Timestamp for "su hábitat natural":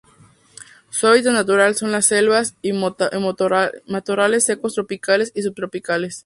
0.89-1.75